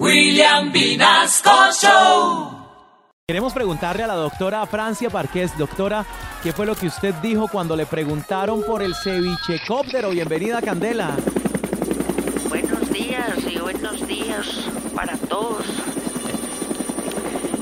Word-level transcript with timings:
William 0.00 0.72
Vinasco 0.72 1.70
Show. 1.72 2.50
Queremos 3.28 3.52
preguntarle 3.52 4.02
a 4.02 4.08
la 4.08 4.14
doctora 4.14 4.66
Francia 4.66 5.08
Parqués, 5.08 5.56
doctora, 5.56 6.04
¿qué 6.42 6.52
fue 6.52 6.66
lo 6.66 6.74
que 6.74 6.88
usted 6.88 7.14
dijo 7.22 7.46
cuando 7.46 7.76
le 7.76 7.86
preguntaron 7.86 8.64
por 8.64 8.82
el 8.82 8.92
cevichecóptero? 8.96 10.10
Bienvenida, 10.10 10.60
Candela. 10.60 11.16
Buenos 12.48 12.92
días 12.92 13.38
y 13.48 13.58
buenos 13.60 14.04
días 14.08 14.68
para 14.96 15.16
todos. 15.16 15.64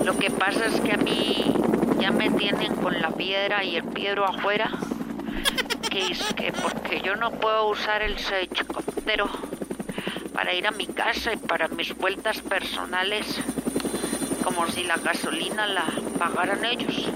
Lo 0.03 0.17
que 0.17 0.30
pasa 0.30 0.64
es 0.67 0.80
que 0.80 0.93
a 0.93 0.96
mí 0.96 1.55
ya 2.01 2.12
me 2.12 2.30
tienen 2.30 2.75
con 2.77 2.99
la 2.99 3.11
piedra 3.11 3.62
y 3.62 3.77
el 3.77 3.85
piedro 3.85 4.25
afuera. 4.25 4.71
Que 5.91 6.07
es 6.07 6.33
que 6.33 6.51
porque 6.51 7.03
yo 7.03 7.14
no 7.14 7.30
puedo 7.30 7.69
usar 7.69 8.01
el 8.01 8.19
cevichecóptero 8.19 9.29
para 10.43 10.55
ir 10.55 10.67
a 10.67 10.73
mi 10.73 10.87
casa 10.89 11.33
y 11.33 11.37
para 11.37 11.69
mis 11.69 11.97
vueltas 11.97 12.41
personales, 12.41 13.39
como 14.43 14.67
si 14.67 14.83
la 14.83 14.96
gasolina 14.96 15.69
la 15.69 15.85
pagaran 16.19 16.64
ellos. 16.64 17.09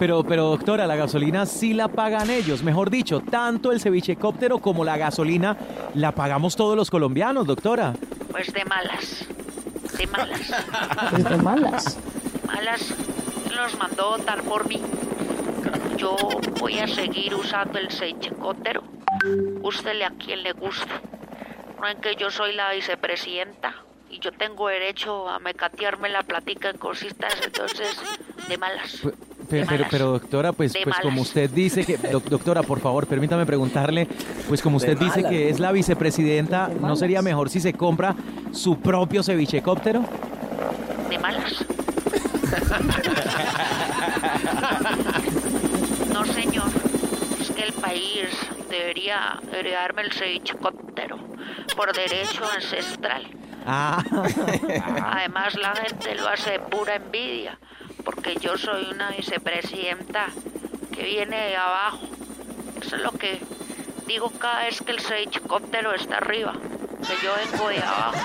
Pero, 0.00 0.24
pero 0.24 0.46
doctora, 0.46 0.88
la 0.88 0.96
gasolina 0.96 1.46
sí 1.46 1.74
la 1.74 1.86
pagan 1.86 2.28
ellos. 2.28 2.64
Mejor 2.64 2.90
dicho, 2.90 3.20
tanto 3.20 3.70
el 3.70 3.78
cevichecóptero 3.80 4.58
como 4.58 4.84
la 4.84 4.96
gasolina 4.96 5.56
la 5.94 6.10
pagamos 6.10 6.56
todos 6.56 6.74
los 6.74 6.90
colombianos, 6.90 7.46
doctora. 7.46 7.94
Pues 8.32 8.52
de 8.52 8.64
malas, 8.64 9.26
de 9.96 10.06
malas, 10.08 10.40
Pues 11.10 11.22
de 11.24 11.36
malas. 11.36 11.98
malas. 12.44 12.94
Los 13.54 13.78
mandó 13.78 14.10
votar 14.18 14.42
por 14.42 14.66
mí. 14.66 14.80
Yo 15.98 16.16
voy 16.58 16.80
a 16.80 16.88
seguir 16.88 17.32
usando 17.36 17.78
el 17.78 17.92
cevichecóptero. 17.92 18.82
Ústele 19.62 20.04
a 20.04 20.10
quien 20.10 20.42
le 20.42 20.50
guste. 20.50 20.90
No 21.82 21.88
en 21.88 22.00
que 22.00 22.14
yo 22.14 22.30
soy 22.30 22.54
la 22.54 22.70
vicepresidenta 22.72 23.74
y 24.08 24.20
yo 24.20 24.30
tengo 24.30 24.68
derecho 24.68 25.28
a 25.28 25.40
mecatearme 25.40 26.08
la 26.10 26.22
platica 26.22 26.70
en 26.70 26.78
cositas, 26.78 27.34
entonces, 27.44 27.96
de 28.48 28.56
malas. 28.56 29.00
De 29.50 29.66
Pero, 29.90 30.12
doctora, 30.12 30.52
pues, 30.52 30.74
De 30.74 30.82
pues 30.84 30.96
como 31.00 31.22
usted 31.22 31.50
dice 31.50 31.84
que, 31.84 31.96
doc- 32.12 32.26
doctora, 32.28 32.62
por 32.62 32.78
favor, 32.78 33.08
permítame 33.08 33.44
preguntarle, 33.46 34.06
pues 34.48 34.62
como 34.62 34.76
usted 34.76 34.96
dice 34.96 35.24
que 35.24 35.50
es 35.50 35.58
la 35.58 35.72
vicepresidenta, 35.72 36.68
De 36.68 36.76
¿no 36.78 36.94
sería 36.94 37.20
mejor 37.20 37.50
si 37.50 37.58
se 37.60 37.72
compra 37.72 38.14
su 38.52 38.78
propio 38.80 39.24
cevichecóptero? 39.24 40.04
de 41.10 41.18
malas. 41.18 41.64
No, 46.12 46.24
señor. 46.26 46.68
Es 47.40 47.50
que 47.50 47.62
el 47.64 47.72
país 47.72 48.28
debería 48.70 49.40
heredarme 49.52 50.02
el 50.02 50.12
cevichecóptero 50.12 51.16
por 51.76 51.92
derecho 51.92 52.44
ancestral. 52.44 53.26
Ah, 53.66 54.02
Además, 55.16 55.54
la 55.54 55.74
gente 55.76 56.14
lo 56.16 56.28
hace 56.28 56.52
de 56.52 56.60
pura 56.60 56.96
envidia, 56.96 57.58
porque 58.04 58.36
yo 58.40 58.56
soy 58.58 58.88
una 58.92 59.10
vicepresidenta 59.10 60.26
que 60.92 61.04
viene 61.04 61.36
de 61.48 61.56
abajo. 61.56 62.00
Eso 62.80 62.96
es 62.96 63.02
lo 63.02 63.12
que 63.12 63.40
digo 64.06 64.30
cada 64.30 64.64
vez 64.64 64.82
que 64.82 64.92
el 64.92 65.00
cevichecóptero 65.00 65.94
está 65.94 66.16
arriba, 66.18 66.52
que 66.52 67.14
yo 67.24 67.32
vengo 67.50 67.68
de 67.68 67.78
abajo. 67.78 68.16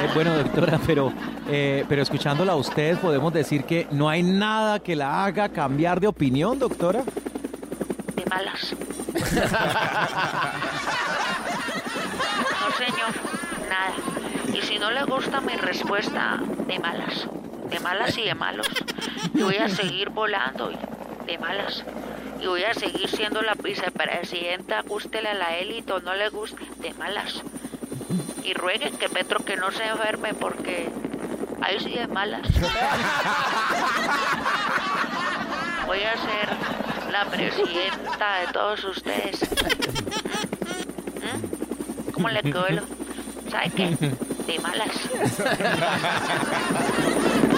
Eh, 0.00 0.08
bueno, 0.14 0.34
doctora, 0.36 0.78
pero, 0.86 1.12
eh, 1.48 1.84
pero 1.88 2.02
escuchándola 2.02 2.52
a 2.52 2.56
usted, 2.56 2.98
podemos 2.98 3.32
decir 3.32 3.64
que 3.64 3.86
no 3.90 4.08
hay 4.08 4.22
nada 4.22 4.78
que 4.80 4.94
la 4.96 5.24
haga 5.24 5.48
cambiar 5.48 6.00
de 6.00 6.06
opinión, 6.06 6.58
doctora. 6.58 7.02
De 8.14 8.24
malas. 8.26 8.74
No, 12.60 12.70
señor, 12.76 13.10
nada. 13.68 13.92
Y 14.52 14.60
si 14.62 14.69
no 14.80 14.90
le 14.90 15.04
gusta 15.04 15.40
mi 15.42 15.54
respuesta, 15.56 16.38
de 16.66 16.78
malas. 16.78 17.28
De 17.68 17.78
malas 17.80 18.16
y 18.16 18.22
de 18.22 18.34
malos. 18.34 18.66
Y 19.34 19.42
voy 19.42 19.58
a 19.58 19.68
seguir 19.68 20.08
volando 20.08 20.72
de 21.26 21.36
malas. 21.38 21.84
Y 22.40 22.46
voy 22.46 22.64
a 22.64 22.72
seguir 22.72 23.06
siendo 23.10 23.42
la 23.42 23.52
vicepresidenta, 23.54 24.80
gústele 24.80 25.28
a 25.28 25.34
la 25.34 25.58
élite 25.58 25.92
o 25.92 26.00
no 26.00 26.14
le 26.14 26.30
guste, 26.30 26.64
de 26.78 26.94
malas. 26.94 27.42
Y 28.42 28.54
rueguen 28.54 28.96
que 28.96 29.10
Petro 29.10 29.44
que 29.44 29.56
no 29.56 29.70
se 29.70 29.86
enferme 29.86 30.32
porque 30.32 30.88
ahí 31.60 31.78
sí 31.78 31.90
de 31.90 32.06
malas. 32.06 32.48
Voy 35.86 36.02
a 36.02 36.16
ser 36.16 36.48
la 37.12 37.26
presidenta 37.26 38.40
de 38.40 38.46
todos 38.52 38.82
ustedes. 38.84 39.42
¿Mm? 41.20 42.12
¿Cómo 42.12 42.30
le 42.30 42.42
quedó. 42.42 42.64
¿Sabe 43.50 43.70
qué? 43.76 43.96
De 44.50 44.58
malas. 44.58 44.90